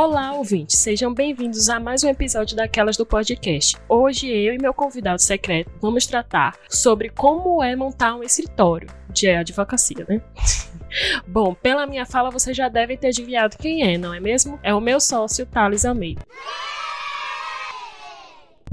Olá, 0.00 0.32
ouvintes, 0.32 0.78
sejam 0.78 1.12
bem-vindos 1.12 1.68
a 1.68 1.80
mais 1.80 2.04
um 2.04 2.08
episódio 2.08 2.56
daquelas 2.56 2.96
do 2.96 3.04
podcast. 3.04 3.76
Hoje 3.88 4.28
eu 4.28 4.54
e 4.54 4.56
meu 4.56 4.72
convidado 4.72 5.20
secreto 5.20 5.72
vamos 5.80 6.06
tratar 6.06 6.56
sobre 6.70 7.08
como 7.08 7.60
é 7.64 7.74
montar 7.74 8.14
um 8.14 8.22
escritório 8.22 8.88
de 9.10 9.28
advocacia, 9.28 10.06
né? 10.08 10.22
Bom, 11.26 11.52
pela 11.52 11.84
minha 11.84 12.06
fala 12.06 12.30
você 12.30 12.54
já 12.54 12.68
deve 12.68 12.96
ter 12.96 13.08
adivinhado 13.08 13.58
quem 13.58 13.92
é, 13.92 13.98
não 13.98 14.14
é 14.14 14.20
mesmo? 14.20 14.56
É 14.62 14.72
o 14.72 14.80
meu 14.80 15.00
sócio 15.00 15.44
Thales 15.44 15.84
Almeida. 15.84 16.22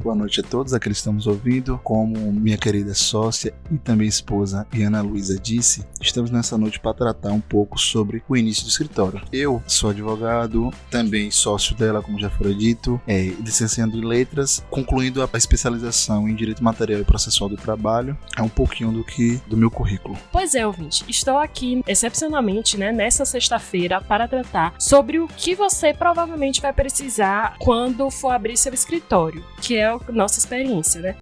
Boa 0.01 0.15
noite 0.15 0.39
a 0.39 0.43
todos 0.43 0.73
aqueles 0.73 0.97
que 0.97 1.01
estamos 1.01 1.25
ouvindo. 1.25 1.79
Como 1.83 2.31
minha 2.31 2.57
querida 2.57 2.93
sócia 2.93 3.53
e 3.71 3.77
também 3.77 4.07
esposa 4.07 4.67
Ana 4.85 5.01
Luísa 5.01 5.39
disse, 5.39 5.83
estamos 5.99 6.29
nessa 6.29 6.57
noite 6.57 6.79
para 6.79 6.93
tratar 6.93 7.31
um 7.31 7.41
pouco 7.41 7.79
sobre 7.79 8.23
o 8.29 8.37
início 8.37 8.63
do 8.63 8.69
escritório. 8.69 9.21
Eu 9.31 9.63
sou 9.65 9.89
advogado, 9.89 10.71
também 10.91 11.31
sócio 11.31 11.75
dela, 11.75 12.03
como 12.03 12.19
já 12.19 12.29
foi 12.29 12.53
dito, 12.53 13.01
é, 13.07 13.33
licenciando 13.39 13.97
em 13.97 14.05
letras, 14.05 14.63
concluindo 14.69 15.23
a 15.23 15.29
especialização 15.37 16.29
em 16.29 16.35
direito 16.35 16.63
material 16.63 17.01
e 17.01 17.05
processual 17.05 17.49
do 17.49 17.57
trabalho. 17.57 18.15
É 18.37 18.41
um 18.41 18.49
pouquinho 18.49 18.91
do 18.91 19.03
que 19.03 19.41
do 19.47 19.57
meu 19.57 19.71
currículo. 19.71 20.15
Pois 20.31 20.53
é, 20.53 20.67
ouvinte, 20.67 21.03
estou 21.07 21.39
aqui 21.39 21.81
excepcionalmente, 21.87 22.77
né, 22.77 22.91
nessa 22.91 23.25
sexta-feira 23.25 23.99
para 24.01 24.27
tratar 24.27 24.75
sobre 24.77 25.19
o 25.19 25.27
que 25.27 25.55
você 25.55 25.93
provavelmente 25.93 26.61
vai 26.61 26.73
precisar 26.73 27.55
quando 27.59 28.09
for 28.11 28.29
abrir 28.29 28.55
seu 28.57 28.73
escritório, 28.73 29.43
que 29.61 29.75
é 29.75 29.84
nossa 30.11 30.39
experiência, 30.39 31.01
né? 31.01 31.15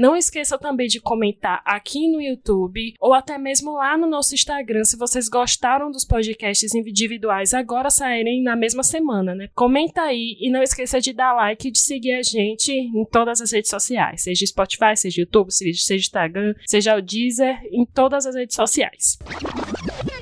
Não 0.00 0.16
esqueça 0.16 0.56
também 0.58 0.88
de 0.88 0.98
comentar 0.98 1.60
aqui 1.62 2.08
no 2.10 2.22
YouTube 2.22 2.94
ou 2.98 3.12
até 3.12 3.36
mesmo 3.36 3.72
lá 3.72 3.98
no 3.98 4.06
nosso 4.06 4.34
Instagram 4.34 4.82
se 4.82 4.96
vocês 4.96 5.28
gostaram 5.28 5.90
dos 5.90 6.06
podcasts 6.06 6.74
individuais 6.74 7.52
agora 7.52 7.90
saírem 7.90 8.42
na 8.42 8.56
mesma 8.56 8.82
semana, 8.82 9.34
né? 9.34 9.50
Comenta 9.54 10.00
aí 10.00 10.38
e 10.40 10.50
não 10.50 10.62
esqueça 10.62 11.02
de 11.02 11.12
dar 11.12 11.34
like 11.34 11.68
e 11.68 11.70
de 11.70 11.80
seguir 11.80 12.14
a 12.14 12.22
gente 12.22 12.72
em 12.72 13.04
todas 13.12 13.42
as 13.42 13.52
redes 13.52 13.68
sociais, 13.68 14.22
seja 14.22 14.46
Spotify, 14.46 14.96
seja 14.96 15.20
YouTube, 15.20 15.52
seja 15.52 15.94
Instagram, 15.94 16.54
seja 16.66 16.96
o 16.96 17.02
Deezer, 17.02 17.60
em 17.70 17.84
todas 17.84 18.24
as 18.24 18.34
redes 18.34 18.56
sociais. 18.56 19.18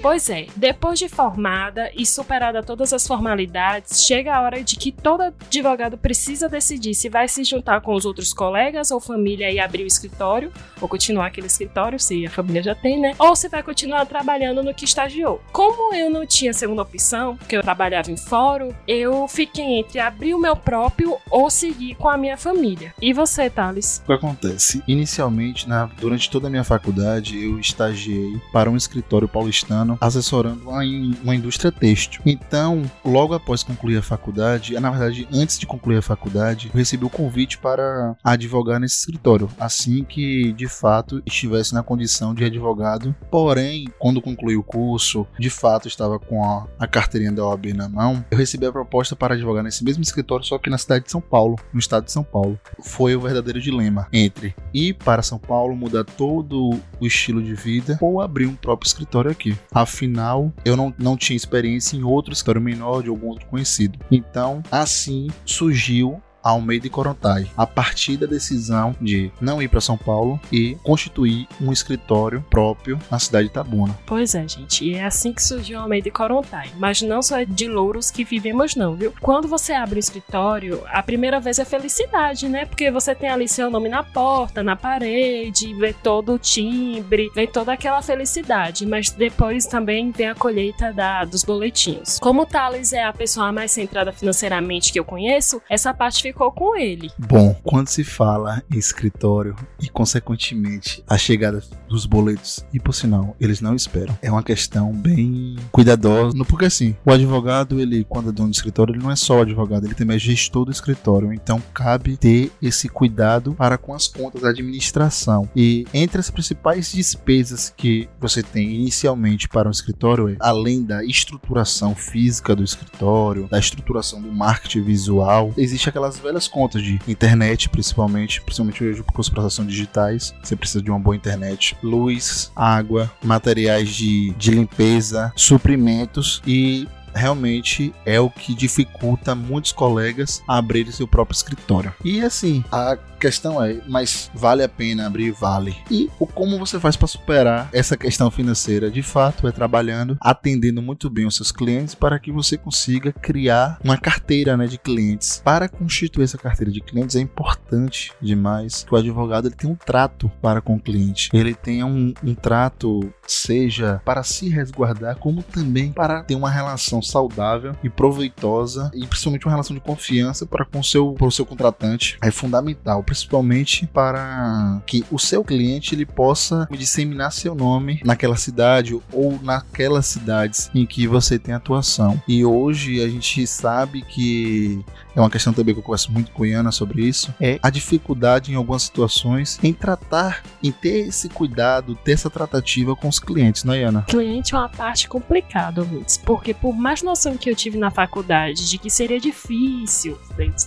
Pois 0.00 0.30
é, 0.30 0.46
depois 0.54 0.98
de 0.98 1.08
formada 1.08 1.90
e 1.94 2.06
superada 2.06 2.62
todas 2.62 2.92
as 2.92 3.06
formalidades, 3.06 4.04
chega 4.04 4.34
a 4.34 4.40
hora 4.40 4.62
de 4.62 4.76
que 4.76 4.92
todo 4.92 5.22
advogado 5.22 5.98
precisa 5.98 6.48
decidir 6.48 6.94
se 6.94 7.08
vai 7.08 7.28
se 7.28 7.42
juntar 7.42 7.80
com 7.80 7.94
os 7.94 8.04
outros 8.04 8.32
colegas 8.32 8.90
ou 8.90 9.00
família 9.00 9.50
e 9.50 9.58
abrir 9.58 9.82
o 9.82 9.86
escritório, 9.86 10.52
ou 10.80 10.88
continuar 10.88 11.26
aquele 11.26 11.48
escritório, 11.48 11.98
se 11.98 12.26
a 12.26 12.30
família 12.30 12.62
já 12.62 12.74
tem, 12.74 13.00
né? 13.00 13.14
Ou 13.18 13.34
se 13.34 13.48
vai 13.48 13.62
continuar 13.62 14.06
trabalhando 14.06 14.62
no 14.62 14.72
que 14.72 14.84
estagiou. 14.84 15.42
Como 15.52 15.94
eu 15.94 16.08
não 16.08 16.24
tinha 16.24 16.52
segunda 16.52 16.82
opção, 16.82 17.36
porque 17.36 17.56
eu 17.56 17.62
trabalhava 17.62 18.10
em 18.10 18.16
fórum, 18.16 18.72
eu 18.86 19.26
fiquei 19.26 19.80
entre 19.80 19.98
abrir 19.98 20.34
o 20.34 20.40
meu 20.40 20.54
próprio 20.54 21.16
ou 21.30 21.50
seguir 21.50 21.94
com 21.96 22.08
a 22.08 22.16
minha 22.16 22.36
família. 22.36 22.94
E 23.00 23.12
você, 23.12 23.50
Thales? 23.50 24.00
O 24.04 24.06
que 24.06 24.12
acontece? 24.12 24.82
Inicialmente, 24.86 25.68
na, 25.68 25.86
durante 25.86 26.30
toda 26.30 26.46
a 26.46 26.50
minha 26.50 26.64
faculdade, 26.64 27.42
eu 27.42 27.58
estagiei 27.58 28.40
para 28.52 28.70
um 28.70 28.76
escritório 28.76 29.28
paulistano 29.28 29.87
ano 29.88 29.98
assessorando 30.00 30.68
uma, 30.68 30.82
uma 31.22 31.34
indústria 31.34 31.72
têxtil. 31.72 32.20
Então, 32.26 32.82
logo 33.04 33.32
após 33.32 33.62
concluir 33.62 33.96
a 33.96 34.02
faculdade, 34.02 34.78
na 34.78 34.90
verdade, 34.90 35.26
antes 35.32 35.58
de 35.58 35.66
concluir 35.66 35.98
a 35.98 36.02
faculdade, 36.02 36.70
eu 36.72 36.78
recebi 36.78 37.04
o 37.04 37.10
convite 37.10 37.58
para 37.58 38.16
advogar 38.22 38.78
nesse 38.78 38.98
escritório, 38.98 39.48
assim 39.58 40.04
que 40.04 40.52
de 40.52 40.68
fato 40.68 41.22
estivesse 41.24 41.72
na 41.72 41.82
condição 41.82 42.34
de 42.34 42.44
advogado. 42.44 43.14
Porém, 43.30 43.88
quando 43.98 44.20
concluí 44.20 44.56
o 44.56 44.62
curso, 44.62 45.26
de 45.38 45.48
fato 45.48 45.88
estava 45.88 46.18
com 46.18 46.44
a, 46.44 46.66
a 46.78 46.86
carteirinha 46.86 47.32
da 47.32 47.44
OAB 47.44 47.66
na 47.74 47.88
mão, 47.88 48.24
eu 48.30 48.36
recebi 48.36 48.66
a 48.66 48.72
proposta 48.72 49.16
para 49.16 49.34
advogar 49.34 49.62
nesse 49.62 49.84
mesmo 49.84 50.02
escritório, 50.02 50.44
só 50.44 50.58
que 50.58 50.70
na 50.70 50.78
cidade 50.78 51.04
de 51.04 51.10
São 51.10 51.20
Paulo, 51.20 51.56
no 51.72 51.78
estado 51.78 52.04
de 52.04 52.12
São 52.12 52.24
Paulo. 52.24 52.58
Foi 52.82 53.14
o 53.14 53.20
verdadeiro 53.20 53.60
dilema 53.60 54.08
entre 54.12 54.54
ir 54.72 54.94
para 54.94 55.22
São 55.22 55.38
Paulo, 55.38 55.74
mudar 55.74 56.04
todo 56.04 56.70
o 57.00 57.06
estilo 57.06 57.42
de 57.42 57.54
vida 57.54 57.98
ou 58.00 58.20
abrir 58.20 58.46
um 58.46 58.54
próprio 58.54 58.88
escritório 58.88 59.30
aqui. 59.30 59.56
Afinal, 59.72 60.52
eu 60.64 60.76
não, 60.76 60.94
não 60.98 61.16
tinha 61.16 61.36
experiência 61.36 61.96
em 61.96 62.02
outro 62.02 62.32
escritório 62.32 62.60
menor 62.60 63.02
de 63.02 63.08
algum 63.08 63.28
outro 63.28 63.46
conhecido. 63.46 63.98
Então, 64.10 64.62
assim 64.70 65.28
surgiu 65.44 66.20
Almeida 66.50 66.86
e 66.86 66.90
Corontai, 66.90 67.50
a 67.56 67.66
partir 67.66 68.16
da 68.16 68.26
decisão 68.26 68.94
de 69.00 69.30
não 69.40 69.60
ir 69.62 69.68
para 69.68 69.80
São 69.80 69.96
Paulo 69.96 70.40
e 70.50 70.76
constituir 70.82 71.46
um 71.60 71.72
escritório 71.72 72.44
próprio 72.48 72.98
na 73.10 73.18
cidade 73.18 73.44
de 73.44 73.50
Itabuna. 73.50 73.98
Pois 74.06 74.34
é, 74.34 74.46
gente, 74.48 74.84
e 74.84 74.94
é 74.94 75.04
assim 75.04 75.32
que 75.32 75.42
surgiu 75.42 75.80
Almeida 75.80 76.08
e 76.08 76.10
Corontai. 76.10 76.70
Mas 76.76 77.02
não 77.02 77.22
só 77.22 77.38
é 77.38 77.44
de 77.44 77.68
louros 77.68 78.10
que 78.10 78.24
vivemos, 78.24 78.74
não, 78.74 78.94
viu? 78.94 79.12
Quando 79.20 79.48
você 79.48 79.72
abre 79.72 79.96
um 79.96 79.98
escritório, 79.98 80.82
a 80.86 81.02
primeira 81.02 81.40
vez 81.40 81.58
é 81.58 81.64
felicidade, 81.64 82.48
né? 82.48 82.64
Porque 82.64 82.90
você 82.90 83.14
tem 83.14 83.28
ali 83.28 83.48
seu 83.48 83.70
nome 83.70 83.88
na 83.88 84.02
porta, 84.02 84.62
na 84.62 84.76
parede, 84.76 85.74
vê 85.74 85.92
todo 85.92 86.34
o 86.34 86.38
timbre, 86.38 87.30
vê 87.34 87.46
toda 87.46 87.72
aquela 87.72 88.00
felicidade. 88.02 88.86
Mas 88.86 89.10
depois 89.10 89.66
também 89.66 90.10
vem 90.10 90.28
a 90.28 90.34
colheita 90.34 90.92
da, 90.92 91.24
dos 91.24 91.44
boletinhos. 91.44 92.18
Como 92.18 92.42
o 92.42 92.46
Thales 92.46 92.92
é 92.92 93.04
a 93.04 93.12
pessoa 93.12 93.52
mais 93.52 93.72
centrada 93.72 94.12
financeiramente 94.12 94.92
que 94.92 94.98
eu 94.98 95.04
conheço, 95.04 95.60
essa 95.68 95.92
parte 95.92 96.22
fica 96.22 96.37
ficou 96.38 96.52
com 96.52 96.76
ele. 96.76 97.10
Bom, 97.18 97.54
quando 97.64 97.88
se 97.88 98.04
fala 98.04 98.62
em 98.72 98.78
escritório 98.78 99.56
e, 99.80 99.88
consequentemente, 99.88 101.02
a 101.08 101.18
chegada 101.18 101.60
dos 101.88 102.06
boletos, 102.06 102.64
e 102.72 102.78
por 102.78 102.92
sinal, 102.94 103.34
eles 103.40 103.60
não 103.60 103.74
esperam, 103.74 104.16
é 104.22 104.30
uma 104.30 104.42
questão 104.42 104.92
bem 104.92 105.56
cuidadosa, 105.72 106.36
porque 106.44 106.66
assim, 106.66 106.94
o 107.04 107.10
advogado, 107.10 107.80
ele, 107.80 108.04
quando 108.08 108.28
é 108.28 108.32
dono 108.32 108.50
do 108.50 108.54
escritório, 108.54 108.94
ele 108.94 109.02
não 109.02 109.10
é 109.10 109.16
só 109.16 109.42
advogado, 109.42 109.84
ele 109.84 109.94
também 109.94 110.16
é 110.16 110.20
gestor 110.20 110.64
do 110.64 110.70
escritório, 110.70 111.32
então 111.32 111.60
cabe 111.74 112.16
ter 112.16 112.52
esse 112.62 112.88
cuidado 112.88 113.54
para 113.54 113.76
com 113.76 113.92
as 113.92 114.06
contas 114.06 114.42
da 114.42 114.50
administração. 114.50 115.48
E 115.56 115.86
entre 115.92 116.20
as 116.20 116.30
principais 116.30 116.92
despesas 116.92 117.72
que 117.76 118.08
você 118.20 118.42
tem 118.42 118.74
inicialmente 118.74 119.48
para 119.48 119.66
um 119.68 119.72
escritório, 119.72 120.28
é, 120.28 120.36
além 120.38 120.84
da 120.84 121.04
estruturação 121.04 121.94
física 121.94 122.54
do 122.54 122.62
escritório, 122.62 123.48
da 123.48 123.58
estruturação 123.58 124.22
do 124.22 124.30
marketing 124.30 124.82
visual, 124.82 125.52
existe 125.56 125.88
aquelas 125.88 126.17
velhas 126.18 126.48
contas 126.48 126.82
de 126.82 126.98
internet, 127.08 127.68
principalmente, 127.68 128.40
principalmente 128.40 128.84
hoje 128.84 129.02
com 129.02 129.20
as 129.20 129.28
processos 129.28 129.66
digitais. 129.66 130.34
Você 130.42 130.56
precisa 130.56 130.82
de 130.82 130.90
uma 130.90 130.98
boa 130.98 131.16
internet, 131.16 131.76
luz, 131.82 132.50
água, 132.54 133.10
materiais 133.22 133.88
de, 133.88 134.30
de 134.34 134.50
limpeza, 134.50 135.32
suprimentos 135.36 136.42
e 136.46 136.86
realmente 137.14 137.94
é 138.04 138.20
o 138.20 138.30
que 138.30 138.54
dificulta 138.54 139.34
muitos 139.34 139.72
colegas 139.72 140.42
a 140.48 140.58
abrirem 140.58 140.92
seu 140.92 141.06
próprio 141.06 141.36
escritório. 141.36 141.92
E 142.04 142.20
assim, 142.20 142.64
a 142.70 142.96
questão 143.18 143.62
é, 143.62 143.80
mas 143.86 144.30
vale 144.34 144.62
a 144.62 144.68
pena 144.68 145.06
abrir? 145.06 145.32
Vale. 145.32 145.76
E 145.90 146.08
o 146.18 146.26
como 146.26 146.58
você 146.58 146.78
faz 146.78 146.96
para 146.96 147.08
superar 147.08 147.68
essa 147.72 147.96
questão 147.96 148.30
financeira? 148.30 148.90
De 148.90 149.02
fato, 149.02 149.46
é 149.46 149.52
trabalhando, 149.52 150.16
atendendo 150.20 150.80
muito 150.80 151.10
bem 151.10 151.26
os 151.26 151.36
seus 151.36 151.50
clientes 151.50 151.94
para 151.94 152.18
que 152.18 152.30
você 152.30 152.56
consiga 152.56 153.12
criar 153.12 153.78
uma 153.82 153.98
carteira 153.98 154.56
né, 154.56 154.66
de 154.66 154.78
clientes. 154.78 155.42
Para 155.44 155.68
constituir 155.68 156.24
essa 156.24 156.38
carteira 156.38 156.70
de 156.70 156.80
clientes 156.80 157.16
é 157.16 157.20
importante 157.20 158.12
demais 158.20 158.84
que 158.84 158.94
o 158.94 158.96
advogado 158.96 159.48
ele 159.48 159.56
tenha 159.56 159.72
um 159.72 159.76
trato 159.76 160.30
para 160.40 160.60
com 160.60 160.76
o 160.76 160.80
cliente. 160.80 161.30
Ele 161.32 161.54
tenha 161.54 161.86
um, 161.86 162.14
um 162.22 162.34
trato, 162.34 163.12
seja 163.26 164.00
para 164.04 164.22
se 164.22 164.48
resguardar, 164.48 165.16
como 165.16 165.42
também 165.42 165.92
para 165.92 166.22
ter 166.22 166.34
uma 166.34 166.50
relação 166.50 166.97
saudável 167.02 167.74
e 167.82 167.88
proveitosa 167.88 168.90
e 168.94 169.06
principalmente 169.06 169.46
uma 169.46 169.52
relação 169.52 169.74
de 169.74 169.80
confiança 169.80 170.46
para 170.46 170.64
com 170.64 170.82
seu, 170.82 171.12
para 171.12 171.26
o 171.26 171.32
seu 171.32 171.46
contratante. 171.46 172.18
É 172.22 172.30
fundamental 172.30 173.02
principalmente 173.02 173.86
para 173.86 174.80
que 174.86 175.04
o 175.10 175.18
seu 175.18 175.44
cliente 175.44 175.94
ele 175.94 176.06
possa 176.06 176.68
disseminar 176.70 177.32
seu 177.32 177.54
nome 177.54 178.00
naquela 178.04 178.36
cidade 178.36 178.98
ou 179.12 179.38
naquelas 179.42 180.06
cidades 180.06 180.70
em 180.74 180.86
que 180.86 181.06
você 181.06 181.38
tem 181.38 181.54
atuação. 181.54 182.20
E 182.26 182.44
hoje 182.44 183.02
a 183.02 183.08
gente 183.08 183.46
sabe 183.46 184.02
que 184.02 184.84
é 185.18 185.20
uma 185.20 185.30
questão 185.30 185.52
também 185.52 185.74
que 185.74 185.80
eu 185.80 185.84
converso 185.84 186.12
muito 186.12 186.30
com 186.30 186.44
a 186.44 186.46
Iana 186.46 186.70
sobre 186.70 187.02
isso, 187.02 187.34
é 187.40 187.58
a 187.60 187.70
dificuldade 187.70 188.52
em 188.52 188.54
algumas 188.54 188.84
situações 188.84 189.58
em 189.62 189.72
tratar, 189.72 190.42
em 190.62 190.70
ter 190.70 191.08
esse 191.08 191.28
cuidado, 191.28 191.96
ter 191.96 192.12
essa 192.12 192.30
tratativa 192.30 192.94
com 192.94 193.08
os 193.08 193.18
clientes, 193.18 193.64
não 193.64 193.74
é, 193.74 193.80
Iana? 193.80 194.02
Cliente 194.02 194.54
é 194.54 194.58
uma 194.58 194.68
parte 194.68 195.08
complicada, 195.08 195.80
ouvintes, 195.80 196.16
porque 196.16 196.54
por 196.54 196.72
mais 196.72 196.87
noção 197.02 197.36
que 197.36 197.50
eu 197.50 197.54
tive 197.54 197.78
na 197.78 197.90
faculdade 197.90 198.68
de 198.68 198.78
que 198.78 198.90
seria 198.90 199.20
difícil, 199.20 200.18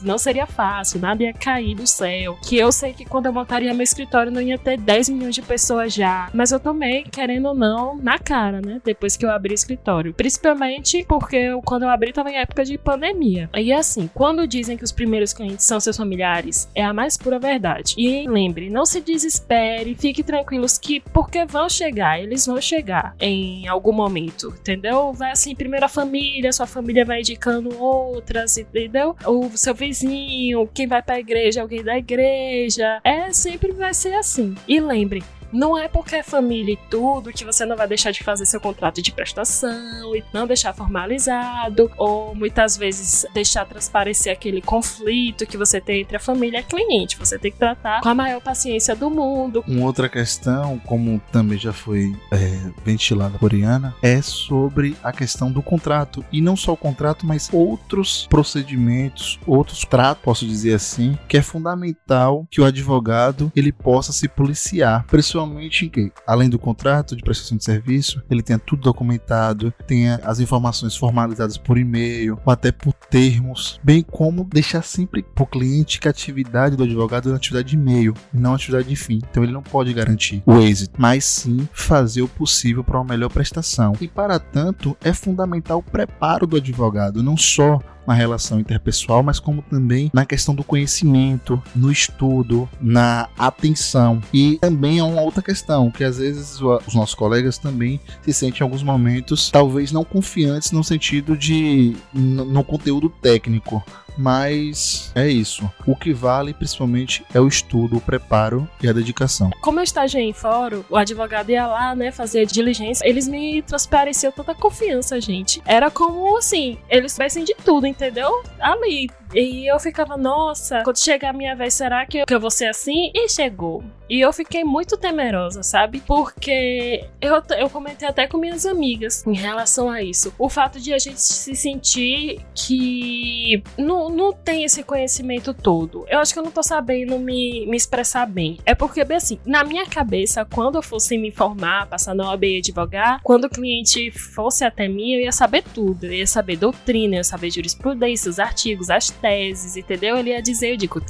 não 0.01 0.18
seria 0.18 0.45
fácil, 0.45 1.00
nada 1.00 1.23
ia 1.23 1.33
cair 1.33 1.75
do 1.75 1.88
céu, 1.88 2.38
que 2.44 2.57
eu 2.57 2.71
sei 2.71 2.94
que 2.94 3.06
quando 3.06 3.25
eu 3.25 3.33
montaria 3.33 3.73
meu 3.73 3.83
escritório 3.83 4.31
não 4.31 4.41
ia 4.41 4.57
ter 4.57 4.77
10 4.77 5.09
milhões 5.09 5.35
de 5.35 5.41
pessoas 5.41 5.94
já. 5.94 6.29
Mas 6.33 6.51
eu 6.51 6.59
tomei, 6.59 7.03
querendo 7.03 7.47
ou 7.47 7.56
não, 7.56 7.97
na 7.97 8.18
cara, 8.18 8.62
né? 8.62 8.81
Depois 8.83 9.18
que 9.18 9.25
eu 9.25 9.31
abri 9.31 9.53
o 9.53 9.56
escritório. 9.56 10.13
Principalmente 10.13 11.06
porque 11.07 11.35
eu, 11.35 11.62
quando 11.62 11.83
eu 11.83 11.89
abri 11.89 12.13
tava 12.13 12.31
em 12.31 12.38
época 12.38 12.63
de 12.63 12.77
pandemia. 12.77 13.50
E 13.56 13.71
assim, 13.73 14.09
quando 14.13 14.47
dizem 14.47 14.77
que 14.77 14.83
os 14.83 14.91
primeiros 14.91 15.33
clientes 15.33 15.65
são 15.65 15.79
seus 15.79 15.97
familiares, 15.97 16.69
é 16.75 16.83
a 16.83 16.94
mais 16.94 17.18
pura 17.18 17.39
verdade. 17.39 17.95
E 17.97 18.27
lembre, 18.27 18.69
não 18.69 18.85
se 18.85 19.01
desespere, 19.01 19.95
fique 19.95 20.23
tranquilos 20.23 20.77
que 20.77 21.00
porque 21.00 21.45
vão 21.45 21.69
chegar, 21.69 22.19
eles 22.19 22.45
vão 22.45 22.59
chegar 22.62 23.15
em 23.19 23.68
algum 23.68 23.91
momento, 23.91 24.53
entendeu? 24.59 25.13
Vai 25.13 25.31
assim, 25.31 25.56
primeira 25.56 25.88
família, 25.88 26.11
sua 26.52 26.68
família 26.68 27.06
vai 27.06 27.19
indicando 27.19 27.81
outras, 27.81 28.58
entendeu? 28.58 29.16
O 29.25 29.50
seu 29.56 29.74
vizinho, 29.74 30.68
quem 30.74 30.88
vai 30.88 31.02
pra 31.02 31.19
igreja, 31.19 31.62
alguém 31.62 31.84
da 31.84 31.98
igreja. 31.98 33.00
É, 33.04 33.31
sempre 33.31 33.72
vai 33.72 33.94
ser 33.94 34.13
assim. 34.13 34.56
E 34.68 34.80
lembre, 34.80 35.24
não 35.51 35.77
é 35.77 35.88
porque 35.88 36.15
é 36.15 36.24
família 36.24 36.74
e 36.74 36.80
tudo 36.89 37.31
que 37.31 37.44
você 37.44 37.65
não 37.65 37.75
vai 37.75 37.88
deixar 37.88 38.12
de 38.12 38.24
fazer 38.24 38.45
seu 38.45 38.59
contrato 38.59 39.01
de 39.01 39.12
prestação 39.12 40.15
e 40.15 40.24
não 40.33 40.48
deixar 40.48 40.74
formalizado, 40.74 41.92
ou 41.98 42.33
muitas 42.33 42.77
vezes 42.77 43.25
deixar 43.33 43.65
transparecer 43.65 44.31
aquele 44.31 44.62
conflito 44.62 45.45
que 45.45 45.57
você 45.57 45.81
tem 45.81 46.01
entre 46.01 46.18
a 46.18 46.19
família 46.19 46.57
e 46.57 46.62
a 46.62 46.63
cliente. 46.63 47.18
Você 47.18 47.38
tem 47.38 47.51
que 47.51 47.57
tratar 47.57 48.01
com 48.01 48.09
a 48.09 48.15
maior 48.15 48.42
paciência 48.42 48.95
do 48.95 49.09
mundo. 49.09 49.63
Uma 49.68 49.86
outra 49.86 50.07
questão, 50.07 50.80
como 50.86 51.21
também 51.31 51.57
já 51.57 51.74
foi 51.74 52.15
é, 52.31 52.71
ventilada 52.83 53.38
por 53.38 53.54
Iana, 53.54 53.95
é 54.01 54.21
sobre 54.21 54.95
a 55.04 55.12
questão 55.12 55.51
do 55.51 55.62
contrato. 55.62 56.24
E 56.31 56.42
não 56.42 56.56
só 56.56 56.74
o 56.74 56.77
contrato, 56.77 57.25
mas 57.25 57.50
outros 57.51 58.27
procedimentos, 58.30 59.39
outros 59.45 59.83
tratos, 59.86 60.24
posso 60.24 60.45
dizer 60.45 60.74
assim, 60.74 61.18
que 61.27 61.38
é 61.38 61.42
fundamental 61.42 62.47
que 62.50 62.62
o 62.62 62.65
advogado 62.65 63.51
ele 63.56 63.71
possa 63.71 64.13
se 64.13 64.27
policiar. 64.27 65.06
Principalmente 65.07 65.41
principalmente 65.42 65.90
que, 65.90 66.12
além 66.26 66.50
do 66.50 66.60
contrato 66.60 67.16
de 67.16 67.24
prestação 67.24 67.58
de 67.58 67.64
serviço, 67.64 68.22
ele 68.30 68.42
tenha 68.42 68.60
tudo 68.60 68.82
documentado, 68.82 69.74
tenha 69.88 70.20
as 70.24 70.40
informações 70.40 70.96
formalizadas 70.96 71.58
por 71.58 71.78
e-mail 71.78 72.40
ou 72.46 72.54
até 72.54 72.72
por 72.72 72.94
termos, 72.94 73.80
bem 73.84 74.04
como 74.04 74.44
deixar 74.44 74.82
sempre 74.82 75.24
para 75.24 75.44
o 75.44 75.48
cliente 75.48 76.00
que 76.00 76.08
a 76.08 76.12
atividade 76.12 76.76
do 76.76 76.84
advogado 76.84 77.30
é 77.30 77.32
uma 77.32 77.38
atividade 77.38 77.70
de 77.70 77.78
meio 77.78 78.14
e 78.34 78.38
não 78.38 78.52
uma 78.52 78.56
atividade 78.56 78.88
de 78.88 78.96
fim. 78.96 79.20
Então 79.30 79.44
ele 79.44 79.52
não 79.52 79.64
pode 79.64 79.94
garantir 79.94 80.44
o 80.46 80.58
êxito, 80.60 80.94
mas 80.98 81.26
sim 81.26 81.68
fazer 81.74 82.22
o 82.22 82.28
possível 82.28 82.84
para 82.84 83.00
uma 83.00 83.14
melhor 83.14 83.30
prestação. 83.30 83.94
E 84.00 84.08
para 84.08 84.40
tanto, 84.40 84.96
é 85.02 85.14
fundamental 85.14 85.80
o 85.80 85.84
preparo 85.84 86.46
do 86.46 86.58
advogado, 86.58 87.24
não 87.24 87.38
só 87.38 87.80
na 88.06 88.13
relação 88.13 88.59
interpessoal, 88.59 89.24
mas 89.24 89.39
como 89.39 89.62
também 89.62 90.09
na 90.13 90.25
questão 90.25 90.53
do 90.56 90.63
conhecimento, 90.63 91.62
no 91.75 91.92
estudo, 91.92 92.69
na 92.80 93.30
atenção. 93.38 94.21
E 94.33 94.57
também 94.59 95.00
é 95.00 95.03
uma 95.03 95.21
outra 95.21 95.42
questão, 95.42 95.92
que 95.92 96.03
às 96.03 96.18
vezes 96.18 96.59
os 96.62 96.94
nossos 96.94 97.15
colegas 97.15 97.57
também 97.57 98.00
se 98.21 98.33
sentem 98.33 98.62
em 98.62 98.63
alguns 98.63 98.83
momentos 98.83 99.50
talvez 99.50 99.92
não 99.92 100.03
confiantes 100.03 100.71
no 100.71 100.83
sentido 100.83 101.38
de 101.38 101.95
no 102.13 102.63
conteúdo 102.63 103.09
técnico, 103.09 103.83
mas 104.18 105.12
é 105.15 105.27
isso. 105.27 105.69
O 105.86 105.95
que 105.95 106.13
vale 106.13 106.54
principalmente 106.54 107.25
é 107.33 107.39
o 107.39 107.47
estudo, 107.47 107.97
o 107.97 108.01
preparo 108.01 108.68
e 108.81 108.88
a 108.88 108.94
dedicação. 108.94 109.50
Como 109.62 109.80
eu 109.80 109.83
estagiei 109.83 110.24
em 110.24 110.33
fórum, 110.33 110.83
o 110.89 110.97
advogado 110.97 111.50
ia 111.50 111.65
lá, 111.65 111.95
né, 111.95 112.12
fazer 112.12 112.45
diligência, 112.45 113.07
eles 113.07 113.27
me 113.27 113.62
transpareciam 113.62 114.31
tanta 114.31 114.54
confiança, 114.54 115.19
gente. 115.19 115.62
Era 115.65 115.89
como 115.89 116.38
assim, 116.38 116.77
eles 116.89 117.13
soubessem 117.13 117.44
de 117.44 117.56
tudo, 117.56 117.88
entendeu? 117.92 118.44
Ali, 118.60 119.10
e 119.33 119.72
eu 119.72 119.80
ficava, 119.80 120.18
nossa, 120.18 120.83
quando 120.83 121.00
chegar 121.00 121.30
a 121.30 121.33
minha 121.33 121.56
vez, 121.56 121.74
será 121.74 122.06
que 122.06 122.19
eu, 122.19 122.25
que 122.25 122.33
eu 122.33 122.39
vou 122.39 122.51
ser 122.51 122.68
assim? 122.68 123.12
E 123.13 123.30
chegou. 123.30 123.83
E 124.12 124.19
eu 124.19 124.33
fiquei 124.33 124.66
muito 124.66 124.98
temerosa, 124.98 125.63
sabe? 125.63 126.04
Porque 126.06 127.07
eu, 127.22 127.42
eu 127.57 127.69
comentei 127.69 128.06
até 128.06 128.28
com 128.28 128.38
minhas 128.38 128.66
amigas 128.66 129.25
em 129.25 129.33
relação 129.33 129.89
a 129.89 130.01
isso. 130.01 130.33
O 130.38 130.50
fato 130.50 130.81
de 130.81 130.94
a 130.94 131.00
gente 131.00 131.22
se 131.22 131.56
sentir 131.56 132.42
que 132.54 133.63
não, 133.78 134.10
não 134.10 134.33
tem 134.33 134.66
esse 134.66 134.83
conhecimento 134.83 135.54
todo. 135.54 136.06
Eu 136.10 136.19
acho 136.19 136.33
que 136.33 136.39
eu 136.39 136.44
não 136.44 136.51
tô 136.51 136.62
sabendo 136.62 137.18
me, 137.18 137.66
me 137.66 137.78
expressar 137.78 138.25
bem. 138.25 138.57
É 138.66 138.75
porque, 138.75 139.06
bem 139.06 139.16
assim, 139.16 139.39
na 139.45 139.63
minha 139.63 139.86
cabeça, 139.86 140.44
quando 140.44 140.75
eu 140.75 140.81
fosse 140.81 141.18
me 141.18 141.31
formar, 141.31 141.88
passar 141.88 142.13
na 142.13 142.31
OAB 142.31 142.44
e 142.44 142.57
advogar, 142.57 143.22
quando 143.24 143.45
o 143.45 143.50
cliente 143.50 144.12
fosse 144.12 144.66
até 144.66 144.89
mim, 144.89 145.13
eu 145.13 145.22
ia 145.22 145.31
saber 145.31 145.63
tudo. 145.74 146.07
Eu 146.07 146.13
ia 146.13 146.28
saber 146.28 146.57
doutrina, 146.57 147.16
eu 147.16 147.19
ia 147.19 147.24
saber 147.24 147.50
jurisprudência, 147.50 148.30
os 148.30 148.39
artigos, 148.39 148.89
as 148.89 149.10
teses, 149.21 149.77
entendeu? 149.77 150.18
Ele 150.18 150.31
ia 150.31 150.41
dizer, 150.41 150.71
eu 150.71 150.77
digo, 150.77 151.01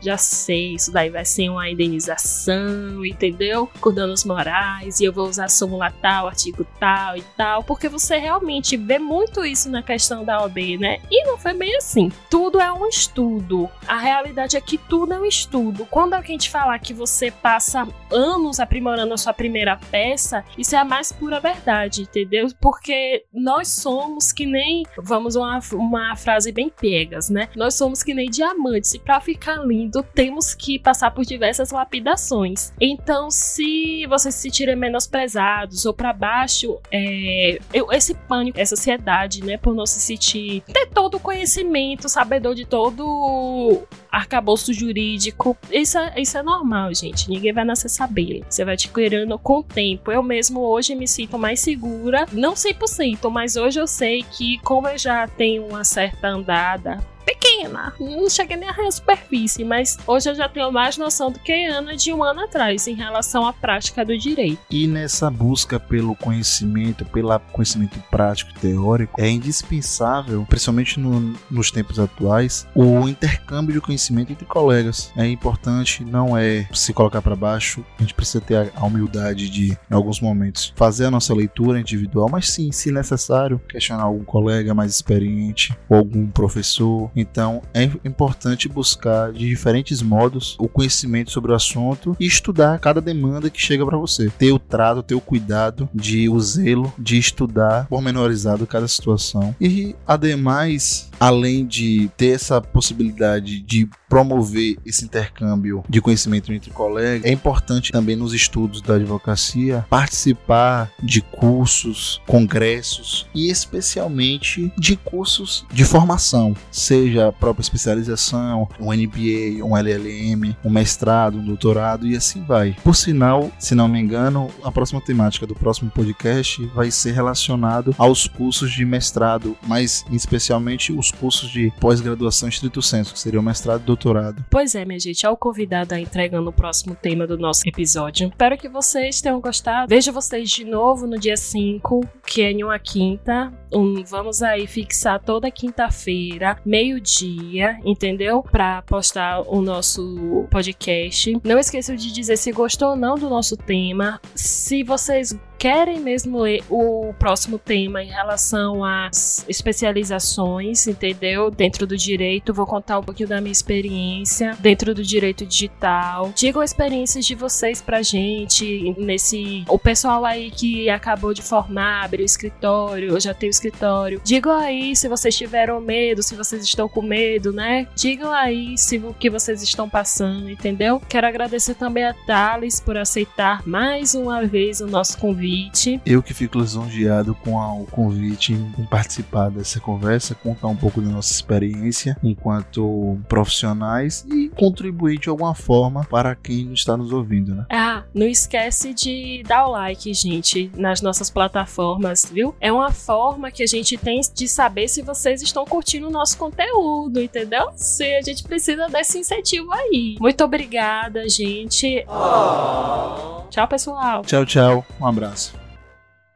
já 0.00 0.16
sei, 0.16 0.74
isso 0.74 0.92
daí 0.92 1.10
vai 1.10 1.24
ser 1.24 1.48
uma 1.48 1.68
indenização, 1.68 3.04
entendeu? 3.04 3.68
Com 3.80 3.92
danos 3.92 4.24
morais, 4.24 5.00
e 5.00 5.04
eu 5.04 5.12
vou 5.12 5.28
usar 5.28 5.48
súmula 5.48 5.90
tal, 5.90 6.28
artigo 6.28 6.66
tal 6.78 7.16
e 7.16 7.22
tal, 7.36 7.64
porque 7.64 7.88
você 7.88 8.16
realmente 8.16 8.76
vê 8.76 8.98
muito 8.98 9.44
isso 9.44 9.68
na 9.68 9.82
questão 9.82 10.24
da 10.24 10.44
OB, 10.44 10.78
né? 10.78 11.00
E 11.10 11.24
não 11.24 11.36
foi 11.36 11.54
bem 11.54 11.76
assim. 11.76 12.10
Tudo 12.30 12.60
é 12.60 12.72
um 12.72 12.86
estudo. 12.86 13.68
A 13.86 13.98
realidade 13.98 14.56
é 14.56 14.60
que 14.60 14.78
tudo 14.78 15.12
é 15.12 15.20
um 15.20 15.24
estudo. 15.24 15.86
Quando 15.86 16.14
alguém 16.14 16.38
te 16.38 16.50
falar 16.50 16.78
que 16.78 16.94
você 16.94 17.30
passa 17.30 17.86
anos 18.12 18.60
aprimorando 18.60 19.12
a 19.12 19.16
sua 19.16 19.32
primeira 19.32 19.76
peça, 19.90 20.44
isso 20.56 20.74
é 20.74 20.78
a 20.78 20.84
mais 20.84 21.10
pura 21.10 21.40
verdade, 21.40 22.02
entendeu? 22.02 22.46
Porque 22.60 23.24
nós 23.32 23.68
somos 23.68 24.32
que 24.32 24.46
nem, 24.46 24.84
vamos 24.96 25.34
uma, 25.34 25.58
uma 25.72 26.16
frase 26.16 26.52
bem 26.52 26.70
pegas, 26.70 27.28
né? 27.28 27.48
Nós 27.56 27.74
somos 27.74 28.02
que 28.02 28.14
nem 28.14 28.30
diamantes 28.30 28.94
e 28.94 28.98
para 28.98 29.20
ficar 29.20 29.56
lindo 29.66 30.02
temos 30.14 30.54
que 30.54 30.78
passar 30.78 31.10
por 31.10 31.24
diversas 31.24 31.70
lapidações. 31.70 32.72
Então, 32.80 33.30
se 33.30 34.06
vocês 34.06 34.34
se 34.34 34.42
sentirem 34.42 34.76
menosprezados 34.76 35.86
ou 35.86 35.94
para 35.94 36.12
baixo, 36.12 36.78
é, 36.92 37.58
eu, 37.72 37.90
esse 37.90 38.14
pânico, 38.14 38.60
essa 38.60 38.74
ansiedade, 38.74 39.42
né, 39.42 39.56
por 39.56 39.74
não 39.74 39.86
se 39.86 40.00
sentir 40.00 40.62
ter 40.72 40.86
todo 40.86 41.16
o 41.16 41.20
conhecimento, 41.20 42.08
sabedor 42.08 42.54
de 42.54 42.66
todo 42.66 43.86
arcabouço 44.10 44.72
jurídico, 44.72 45.56
isso 45.70 45.98
é, 45.98 46.20
isso 46.20 46.38
é 46.38 46.42
normal, 46.42 46.94
gente. 46.94 47.28
Ninguém 47.28 47.52
vai 47.52 47.64
nascer 47.64 47.88
sabendo. 47.88 48.46
Você 48.48 48.64
vai 48.64 48.76
te 48.76 48.88
criando 48.88 49.38
com 49.38 49.58
o 49.58 49.62
tempo. 49.62 50.10
Eu 50.10 50.22
mesmo 50.22 50.60
hoje 50.60 50.94
me 50.94 51.06
sinto 51.06 51.38
mais 51.38 51.60
segura, 51.60 52.26
não 52.32 52.54
100%, 52.54 53.30
mas 53.30 53.56
hoje 53.56 53.80
eu 53.80 53.86
sei 53.86 54.22
que 54.22 54.58
como 54.60 54.88
eu 54.88 54.98
já 54.98 55.26
tenho 55.26 55.66
uma 55.66 55.84
certa 55.84 56.28
andada 56.28 57.15
pequena. 57.26 57.92
Não 57.98 58.30
cheguei 58.30 58.56
nem 58.56 58.68
a 58.68 58.90
superfície, 58.90 59.64
mas 59.64 59.98
hoje 60.06 60.30
eu 60.30 60.34
já 60.34 60.48
tenho 60.48 60.70
mais 60.70 60.96
noção 60.96 61.30
do 61.30 61.40
que 61.40 61.66
Ana 61.66 61.96
de 61.96 62.12
um 62.12 62.22
ano 62.22 62.42
atrás 62.42 62.86
em 62.86 62.94
relação 62.94 63.46
à 63.46 63.52
prática 63.52 64.04
do 64.04 64.16
direito. 64.16 64.60
E 64.70 64.86
nessa 64.86 65.28
busca 65.28 65.80
pelo 65.80 66.14
conhecimento, 66.14 67.04
pelo 67.06 67.38
conhecimento 67.52 67.98
prático 68.10 68.52
e 68.52 68.60
teórico, 68.60 69.20
é 69.20 69.28
indispensável, 69.28 70.46
principalmente 70.48 71.00
no, 71.00 71.34
nos 71.50 71.70
tempos 71.70 71.98
atuais, 71.98 72.66
o 72.74 73.08
intercâmbio 73.08 73.74
de 73.74 73.80
conhecimento 73.80 74.32
entre 74.32 74.46
colegas. 74.46 75.12
É 75.16 75.26
importante, 75.26 76.04
não 76.04 76.36
é 76.36 76.68
se 76.72 76.92
colocar 76.92 77.20
para 77.20 77.34
baixo, 77.34 77.84
a 77.98 78.02
gente 78.02 78.14
precisa 78.14 78.40
ter 78.40 78.72
a 78.76 78.86
humildade 78.86 79.50
de, 79.50 79.72
em 79.72 79.94
alguns 79.94 80.20
momentos, 80.20 80.72
fazer 80.76 81.06
a 81.06 81.10
nossa 81.10 81.34
leitura 81.34 81.80
individual, 81.80 82.28
mas 82.30 82.50
sim, 82.50 82.70
se 82.70 82.92
necessário, 82.92 83.60
questionar 83.68 84.04
algum 84.04 84.24
colega 84.24 84.74
mais 84.74 84.92
experiente 84.92 85.76
ou 85.88 85.98
algum 85.98 86.28
professor 86.28 87.10
então 87.16 87.62
é 87.72 87.84
importante 88.04 88.68
buscar 88.68 89.32
de 89.32 89.48
diferentes 89.48 90.02
modos 90.02 90.54
o 90.58 90.68
conhecimento 90.68 91.30
sobre 91.30 91.50
o 91.50 91.54
assunto 91.54 92.14
e 92.20 92.26
estudar 92.26 92.78
cada 92.78 93.00
demanda 93.00 93.48
que 93.48 93.60
chega 93.60 93.84
para 93.84 93.96
você. 93.96 94.30
Ter 94.38 94.52
o 94.52 94.58
trato, 94.58 95.02
ter 95.02 95.14
o 95.14 95.20
cuidado 95.20 95.88
de 95.94 96.28
o 96.28 96.38
zelo 96.38 96.92
de 96.98 97.18
estudar 97.18 97.86
pormenorizado 97.86 98.66
cada 98.66 98.86
situação. 98.86 99.54
E 99.60 99.96
ademais, 100.06 101.10
além 101.18 101.66
de 101.66 102.10
ter 102.16 102.34
essa 102.34 102.60
possibilidade 102.60 103.60
de 103.60 103.88
promover 104.08 104.76
esse 104.84 105.04
intercâmbio 105.04 105.82
de 105.88 106.00
conhecimento 106.00 106.52
entre 106.52 106.70
colegas, 106.70 107.24
é 107.24 107.32
importante 107.32 107.92
também 107.92 108.16
nos 108.16 108.32
estudos 108.32 108.80
da 108.80 108.94
advocacia 108.94 109.84
participar 109.90 110.90
de 111.02 111.20
cursos, 111.20 112.20
congressos 112.26 113.26
e 113.34 113.50
especialmente 113.50 114.72
de 114.78 114.96
cursos 114.96 115.66
de 115.72 115.84
formação, 115.84 116.54
seja 116.70 117.28
a 117.28 117.32
própria 117.32 117.62
especialização, 117.62 118.68
um 118.78 118.92
MBA, 118.92 119.64
um 119.64 119.76
LLM, 119.76 120.56
um 120.64 120.70
mestrado, 120.70 121.38
um 121.38 121.44
doutorado 121.44 122.06
e 122.06 122.16
assim 122.16 122.44
vai. 122.44 122.76
Por 122.84 122.94
sinal, 122.94 123.50
se 123.58 123.74
não 123.74 123.88
me 123.88 124.00
engano, 124.00 124.48
a 124.62 124.70
próxima 124.70 125.00
temática 125.00 125.46
do 125.46 125.54
próximo 125.54 125.90
podcast 125.90 126.64
vai 126.74 126.90
ser 126.90 127.12
relacionado 127.12 127.94
aos 127.98 128.26
cursos 128.26 128.70
de 128.72 128.84
mestrado, 128.84 129.56
mas 129.66 130.04
especialmente 130.10 130.92
os 130.92 131.05
cursos 131.10 131.50
de 131.50 131.72
pós-graduação 131.80 132.48
estrito 132.48 132.82
senso, 132.82 133.12
que 133.12 133.18
seria 133.18 133.40
o 133.40 133.42
mestrado 133.42 133.82
e 133.82 133.84
doutorado. 133.84 134.44
Pois 134.50 134.74
é, 134.74 134.84
minha 134.84 134.98
gente, 134.98 135.24
é 135.24 135.30
o 135.30 135.36
convidado 135.36 135.94
a 135.94 136.00
entregando 136.00 136.50
o 136.50 136.52
próximo 136.52 136.94
tema 136.94 137.26
do 137.26 137.38
nosso 137.38 137.68
episódio. 137.68 138.28
Espero 138.28 138.56
que 138.56 138.68
vocês 138.68 139.20
tenham 139.20 139.40
gostado. 139.40 139.88
Vejo 139.88 140.12
vocês 140.12 140.50
de 140.50 140.64
novo 140.64 141.06
no 141.06 141.18
dia 141.18 141.36
5, 141.36 142.00
que 142.26 142.42
é 142.42 142.52
em 142.52 142.64
uma 142.64 142.78
quinta. 142.78 143.52
Um, 143.72 144.02
vamos 144.04 144.42
aí 144.42 144.66
fixar 144.66 145.20
toda 145.20 145.50
quinta-feira, 145.50 146.56
meio-dia, 146.64 147.78
entendeu? 147.84 148.42
Para 148.42 148.82
postar 148.82 149.40
o 149.42 149.60
nosso 149.60 150.46
podcast. 150.50 151.38
Não 151.44 151.58
esqueçam 151.58 151.96
de 151.96 152.12
dizer 152.12 152.36
se 152.36 152.52
gostou 152.52 152.90
ou 152.90 152.96
não 152.96 153.16
do 153.16 153.28
nosso 153.28 153.56
tema. 153.56 154.20
Se 154.34 154.82
vocês 154.82 155.36
querem 155.58 156.00
mesmo 156.00 156.40
ler 156.40 156.62
o 156.68 157.14
próximo 157.18 157.58
tema 157.58 158.02
em 158.02 158.08
relação 158.08 158.84
às 158.84 159.44
especializações, 159.48 160.86
entendeu? 160.86 161.50
Dentro 161.50 161.86
do 161.86 161.96
direito, 161.96 162.54
vou 162.54 162.66
contar 162.66 162.98
um 162.98 163.02
pouquinho 163.02 163.28
da 163.28 163.40
minha 163.40 163.52
experiência 163.52 164.56
dentro 164.60 164.94
do 164.94 165.02
direito 165.02 165.44
digital. 165.44 166.32
Digam 166.34 166.62
experiências 166.62 167.24
de 167.24 167.34
vocês 167.34 167.80
pra 167.80 168.02
gente 168.02 168.94
nesse. 168.98 169.64
O 169.68 169.78
pessoal 169.78 170.24
aí 170.24 170.50
que 170.50 170.88
acabou 170.90 171.32
de 171.32 171.42
formar, 171.42 172.04
abriu 172.04 172.24
escritório, 172.24 173.10
eu 173.10 173.20
já 173.20 173.34
tenho 173.34 173.50
escritório. 173.50 174.20
Digam 174.24 174.52
aí 174.52 174.94
se 174.94 175.08
vocês 175.08 175.36
tiveram 175.36 175.80
medo, 175.80 176.22
se 176.22 176.34
vocês 176.34 176.62
estão 176.62 176.88
com 176.88 177.02
medo, 177.02 177.52
né? 177.52 177.86
Digam 177.94 178.32
aí 178.32 178.76
se 178.76 178.98
o 178.98 179.14
que 179.14 179.30
vocês 179.30 179.62
estão 179.62 179.88
passando, 179.88 180.50
entendeu? 180.50 181.00
Quero 181.08 181.26
agradecer 181.26 181.74
também 181.74 182.04
a 182.04 182.14
Thales 182.26 182.80
por 182.80 182.96
aceitar 182.96 183.66
mais 183.66 184.14
uma 184.14 184.44
vez 184.44 184.80
o 184.80 184.86
nosso 184.86 185.18
convite. 185.46 186.00
Eu 186.04 186.22
que 186.22 186.34
fico 186.34 186.58
lisonjeado 186.58 187.34
com 187.34 187.60
a, 187.60 187.72
o 187.72 187.86
convite 187.86 188.52
em 188.52 188.84
participar 188.86 189.50
dessa 189.50 189.80
conversa, 189.80 190.34
contar 190.34 190.68
um 190.68 190.76
pouco 190.76 191.00
da 191.00 191.08
nossa 191.08 191.32
experiência 191.32 192.16
enquanto 192.22 193.18
profissionais 193.28 194.26
e 194.30 194.48
contribuir 194.50 195.18
de 195.18 195.28
alguma 195.28 195.54
forma 195.54 196.04
para 196.04 196.34
quem 196.34 196.72
está 196.72 196.96
nos 196.96 197.12
ouvindo, 197.12 197.54
né? 197.54 197.66
Ah, 197.70 198.02
não 198.14 198.26
esquece 198.26 198.92
de 198.92 199.42
dar 199.46 199.66
o 199.66 199.72
like, 199.72 200.12
gente, 200.12 200.70
nas 200.76 201.00
nossas 201.00 201.30
plataformas, 201.30 202.26
viu? 202.30 202.54
É 202.60 202.72
uma 202.72 202.90
forma 202.90 203.50
que 203.50 203.62
a 203.62 203.66
gente 203.66 203.96
tem 203.96 204.20
de 204.34 204.48
saber 204.48 204.88
se 204.88 205.02
vocês 205.02 205.42
estão 205.42 205.64
curtindo 205.64 206.08
o 206.08 206.10
nosso 206.10 206.36
conteúdo, 206.38 207.20
entendeu? 207.20 207.70
Se 207.76 208.04
a 208.16 208.22
gente 208.22 208.42
precisa 208.42 208.88
desse 208.88 209.18
incentivo 209.18 209.72
aí. 209.72 210.16
Muito 210.20 210.42
obrigada, 210.42 211.28
gente. 211.28 212.04
Oh. 212.08 213.36
Tchau, 213.50 213.68
pessoal. 213.68 214.22
Tchau, 214.22 214.44
tchau. 214.44 214.84
Um 215.00 215.06
abraço. 215.06 215.35